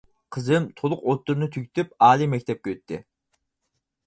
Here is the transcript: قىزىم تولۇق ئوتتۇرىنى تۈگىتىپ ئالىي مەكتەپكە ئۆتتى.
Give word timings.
قىزىم 0.35 0.63
تولۇق 0.79 1.03
ئوتتۇرىنى 1.11 1.49
تۈگىتىپ 1.57 1.93
ئالىي 2.07 2.31
مەكتەپكە 2.33 2.75
ئۆتتى. 2.75 3.03